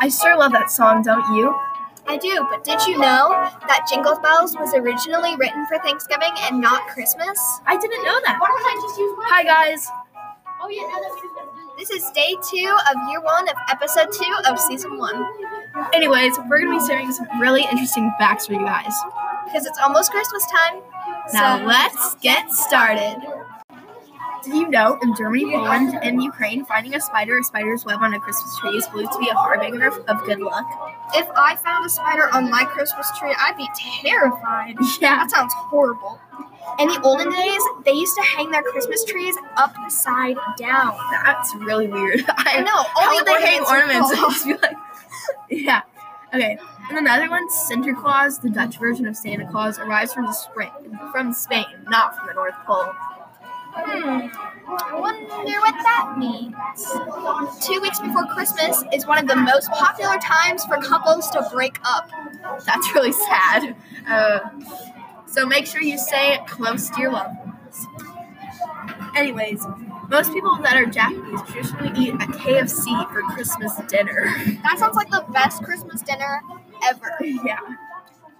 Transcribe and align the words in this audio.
I 0.00 0.08
sure 0.10 0.36
love 0.38 0.52
that 0.52 0.70
song, 0.70 1.02
don't 1.02 1.34
you? 1.34 1.54
I 2.06 2.16
do, 2.16 2.46
but 2.50 2.64
did 2.64 2.80
you 2.86 2.98
know 2.98 3.28
that 3.68 3.86
Jingle 3.90 4.18
Bells 4.20 4.56
was 4.56 4.72
originally 4.74 5.36
written 5.36 5.66
for 5.66 5.78
Thanksgiving 5.78 6.32
and 6.42 6.60
not 6.60 6.86
Christmas? 6.88 7.38
I 7.66 7.76
didn't 7.76 8.02
know 8.02 8.18
that. 8.24 8.38
Why 8.40 8.46
don't 8.48 8.64
I 8.64 8.80
just 8.82 8.98
use 8.98 9.14
my? 9.18 9.24
Hi, 9.28 9.42
guys. 9.44 9.86
Oh 10.62 10.68
yeah, 10.68 10.82
now 10.82 10.98
that 10.98 11.12
we 11.76 11.84
This 11.84 11.90
is 11.90 12.10
day 12.12 12.34
two 12.50 12.76
of 12.90 13.10
year 13.10 13.20
one 13.20 13.48
of 13.48 13.54
episode 13.68 14.08
two 14.12 14.34
of 14.48 14.58
season 14.58 14.96
one. 14.96 15.26
Anyways, 15.92 16.38
we're 16.48 16.60
to 16.62 16.70
be 16.70 16.86
sharing 16.86 17.12
some 17.12 17.26
really 17.40 17.62
interesting 17.62 18.12
facts 18.18 18.46
for 18.46 18.54
you 18.54 18.64
guys. 18.64 18.92
Because 19.44 19.66
it's 19.66 19.78
almost 19.78 20.10
Christmas 20.10 20.44
time. 20.50 20.82
Now, 21.32 21.58
so 21.58 21.64
let's 21.64 22.14
get 22.16 22.52
started. 22.52 23.16
Did 24.44 24.54
you 24.54 24.68
know 24.68 24.98
in 25.02 25.14
Germany, 25.16 25.52
Poland, 25.52 25.98
and 26.02 26.22
Ukraine, 26.22 26.64
finding 26.64 26.94
a 26.94 27.00
spider 27.00 27.38
or 27.38 27.42
spider's 27.42 27.84
web 27.84 28.00
on 28.00 28.14
a 28.14 28.20
Christmas 28.20 28.56
tree 28.58 28.76
is 28.76 28.86
believed 28.88 29.12
to 29.12 29.18
be 29.18 29.28
a 29.28 29.34
harbinger 29.34 29.88
of 29.88 30.24
good 30.24 30.40
luck? 30.40 30.66
if 31.14 31.26
I 31.34 31.56
found 31.56 31.86
a 31.86 31.88
spider 31.88 32.28
on 32.34 32.50
my 32.50 32.64
Christmas 32.64 33.10
tree, 33.18 33.34
I'd 33.38 33.56
be 33.56 33.68
terrified. 34.02 34.76
Yeah. 35.00 35.16
That 35.16 35.30
sounds 35.30 35.52
horrible. 35.54 36.18
In 36.78 36.88
the 36.88 37.00
olden 37.02 37.30
days, 37.30 37.62
they 37.84 37.92
used 37.92 38.14
to 38.16 38.22
hang 38.22 38.50
their 38.50 38.62
Christmas 38.62 39.04
trees 39.04 39.34
upside 39.56 40.36
down. 40.56 40.96
That's 41.24 41.54
really 41.56 41.88
weird. 41.88 42.24
I 42.28 42.60
know. 42.60 42.84
All 42.96 43.18
the 43.18 43.24
they 43.24 43.46
hang 43.46 43.64
ornaments 43.64 44.10
would 44.10 44.18
ornaments? 44.18 44.18
fall 44.18 44.30
It'd 44.30 44.34
just 44.34 44.46
be 44.46 44.54
like, 44.54 44.76
yeah. 45.50 45.82
Okay. 46.34 46.58
And 46.88 46.96
the 46.96 47.02
Netherlands, 47.02 47.54
Claus, 48.00 48.38
the 48.38 48.50
Dutch 48.50 48.78
version 48.78 49.06
of 49.06 49.16
Santa 49.16 49.46
Claus, 49.50 49.78
arrives 49.78 50.12
from 50.12 50.26
the 50.26 50.32
spring, 50.32 50.70
from 51.12 51.32
Spain, 51.32 51.66
not 51.88 52.16
from 52.16 52.28
the 52.28 52.34
North 52.34 52.54
Pole. 52.66 52.92
Hmm. 53.74 54.28
I 54.70 55.00
wonder 55.00 55.60
what 55.60 55.74
that 55.82 56.14
means. 56.18 56.54
Two 57.64 57.80
weeks 57.80 58.00
before 58.00 58.26
Christmas 58.26 58.82
is 58.92 59.06
one 59.06 59.18
of 59.18 59.26
the 59.26 59.36
most 59.36 59.70
popular 59.70 60.18
times 60.18 60.64
for 60.64 60.76
couples 60.78 61.30
to 61.30 61.46
break 61.52 61.78
up. 61.84 62.10
That's 62.64 62.94
really 62.94 63.12
sad. 63.12 63.76
Uh, 64.06 64.40
so 65.30 65.46
make 65.46 65.66
sure 65.66 65.82
you 65.82 65.98
stay 65.98 66.38
close 66.46 66.88
to 66.90 67.00
your 67.00 67.12
loved 67.12 67.36
ones. 67.38 67.86
Anyways, 69.16 69.64
most 70.08 70.32
people 70.32 70.56
that 70.62 70.76
are 70.76 70.86
Japanese 70.86 71.40
traditionally 71.42 71.90
eat 72.00 72.14
a 72.14 72.26
KFC 72.26 73.12
for 73.12 73.22
Christmas 73.34 73.76
dinner. 73.88 74.26
That 74.62 74.78
sounds 74.78 74.96
like 74.96 75.10
the 75.10 75.24
best 75.32 75.62
Christmas 75.62 76.02
dinner 76.02 76.40
ever. 76.84 77.16
yeah. 77.20 77.58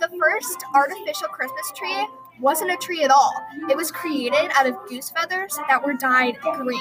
The 0.01 0.09
first 0.21 0.65
artificial 0.75 1.29
Christmas 1.29 1.73
tree 1.77 2.07
wasn't 2.41 2.71
a 2.71 2.77
tree 2.77 3.03
at 3.03 3.11
all. 3.11 3.33
It 3.69 3.77
was 3.77 3.91
created 3.91 4.51
out 4.55 4.67
of 4.67 4.77
goose 4.89 5.11
feathers 5.11 5.59
that 5.69 5.85
were 5.85 5.95
dyed 5.95 6.39
green. 6.41 6.81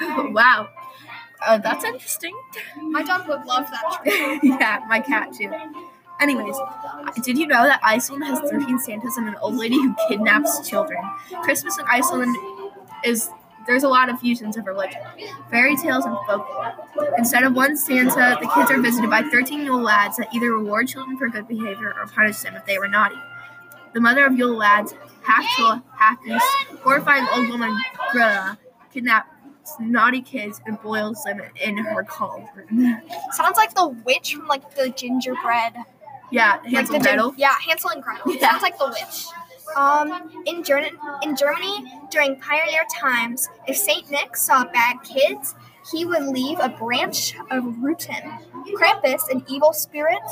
wow. 0.32 0.68
Uh, 1.44 1.58
that's 1.58 1.84
interesting. 1.84 2.34
My 2.80 3.02
dog 3.02 3.26
would 3.28 3.44
love 3.44 3.66
that 3.70 4.00
tree. 4.04 4.40
yeah, 4.42 4.80
my 4.88 5.00
cat 5.00 5.32
too. 5.32 5.50
Anyways, 6.20 6.56
did 7.22 7.38
you 7.38 7.46
know 7.46 7.64
that 7.64 7.80
Iceland 7.82 8.24
has 8.24 8.40
13 8.50 8.78
Santas 8.78 9.16
and 9.16 9.28
an 9.28 9.36
old 9.40 9.56
lady 9.56 9.76
who 9.76 9.94
kidnaps 10.08 10.66
children? 10.68 10.98
Christmas 11.42 11.78
in 11.78 11.84
Iceland 11.88 12.36
is 13.04 13.28
there's 13.66 13.82
a 13.82 13.88
lot 13.88 14.08
of 14.08 14.20
fusions 14.20 14.56
of 14.56 14.66
religion, 14.66 15.00
fairy 15.50 15.76
tales, 15.76 16.04
and 16.04 16.16
folklore. 16.26 16.72
Instead 17.18 17.42
of 17.42 17.54
one 17.54 17.76
Santa, 17.76 18.38
the 18.40 18.48
kids 18.54 18.70
are 18.70 18.80
visited 18.80 19.10
by 19.10 19.22
13 19.22 19.64
Yule 19.64 19.82
lads 19.82 20.16
that 20.18 20.32
either 20.32 20.52
reward 20.52 20.88
children 20.88 21.18
for 21.18 21.28
good 21.28 21.48
behavior 21.48 21.92
or 21.98 22.06
punish 22.06 22.38
them 22.40 22.54
if 22.54 22.64
they 22.64 22.78
were 22.78 22.88
naughty. 22.88 23.16
The 23.92 24.00
mother 24.00 24.24
of 24.24 24.38
Yule 24.38 24.56
lads, 24.56 24.94
half 25.22 25.44
troll, 25.56 25.82
half 25.96 26.22
beast, 26.22 26.46
horrifying 26.82 27.26
old 27.34 27.48
woman 27.48 27.76
Grilla, 28.12 28.56
kidnaps 28.92 29.30
naughty 29.80 30.22
kids 30.22 30.60
and 30.64 30.80
boils 30.80 31.24
them 31.24 31.40
in 31.60 31.76
her 31.78 32.04
cauldron. 32.04 33.02
Sounds 33.32 33.56
like 33.56 33.74
the 33.74 33.88
witch 33.88 34.34
from 34.34 34.46
like 34.46 34.74
the 34.76 34.90
gingerbread. 34.90 35.74
Yeah, 36.30 36.58
Hansel 36.64 36.92
the 36.92 36.94
and 36.96 37.04
Gretel. 37.04 37.34
yeah, 37.36 37.54
Hansel 37.66 37.90
and 37.90 38.02
Gretel. 38.02 38.32
Yeah. 38.32 38.50
Sounds 38.50 38.62
like 38.62 38.78
the 38.78 38.88
witch. 38.88 39.26
Um, 39.76 40.42
in, 40.46 40.62
Ger- 40.62 40.88
in 41.22 41.36
Germany, 41.36 41.84
during 42.10 42.40
pioneer 42.40 42.84
times, 42.98 43.48
if 43.66 43.76
Saint 43.76 44.10
Nick 44.10 44.36
saw 44.36 44.64
bad 44.64 44.96
kids, 45.02 45.54
he 45.92 46.04
would 46.04 46.24
leave 46.24 46.58
a 46.60 46.68
branch 46.68 47.34
of 47.50 47.64
ruten. 47.64 48.40
Krampus, 48.74 49.28
an 49.30 49.44
evil 49.48 49.72
spirit, 49.72 50.22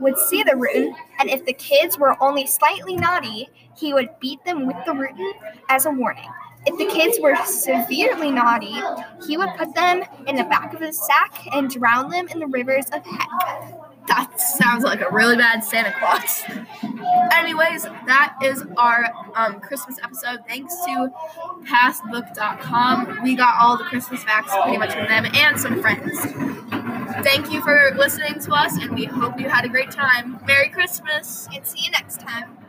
would 0.00 0.16
see 0.18 0.42
the 0.42 0.52
ruten, 0.52 0.94
and 1.18 1.28
if 1.28 1.44
the 1.44 1.52
kids 1.52 1.98
were 1.98 2.16
only 2.22 2.46
slightly 2.46 2.96
naughty, 2.96 3.48
he 3.76 3.92
would 3.92 4.08
beat 4.20 4.42
them 4.44 4.66
with 4.66 4.76
the 4.86 4.92
ruten 4.92 5.32
as 5.68 5.84
a 5.86 5.90
warning. 5.90 6.28
If 6.64 6.78
the 6.78 6.86
kids 6.86 7.18
were 7.20 7.34
severely 7.44 8.30
naughty, 8.30 8.80
he 9.26 9.36
would 9.36 9.50
put 9.56 9.74
them 9.74 10.04
in 10.28 10.36
the 10.36 10.44
back 10.44 10.72
of 10.72 10.80
his 10.80 11.04
sack 11.04 11.46
and 11.52 11.68
drown 11.68 12.08
them 12.08 12.28
in 12.28 12.38
the 12.38 12.46
rivers 12.46 12.86
of 12.92 13.04
heck. 13.04 13.28
That 14.08 14.40
sounds 14.40 14.84
like 14.84 15.00
a 15.00 15.10
really 15.10 15.36
bad 15.36 15.62
Santa 15.62 15.92
Claus. 15.98 16.42
Anyways, 17.32 17.84
that 18.06 18.36
is 18.42 18.64
our 18.76 19.06
um, 19.36 19.60
Christmas 19.60 19.98
episode. 20.02 20.40
Thanks 20.48 20.74
to 20.84 21.10
PastBook.com. 21.64 23.22
We 23.22 23.36
got 23.36 23.54
all 23.60 23.76
the 23.76 23.84
Christmas 23.84 24.24
facts 24.24 24.52
pretty 24.62 24.78
much 24.78 24.92
from 24.92 25.06
them 25.06 25.26
and 25.34 25.58
some 25.58 25.80
friends. 25.80 26.18
Thank 27.22 27.52
you 27.52 27.62
for 27.62 27.92
listening 27.96 28.40
to 28.40 28.52
us, 28.52 28.76
and 28.78 28.94
we 28.94 29.04
hope 29.04 29.38
you 29.38 29.48
had 29.48 29.64
a 29.64 29.68
great 29.68 29.90
time. 29.90 30.40
Merry 30.46 30.68
Christmas! 30.68 31.46
And 31.54 31.64
see 31.66 31.84
you 31.84 31.90
next 31.90 32.20
time. 32.20 32.61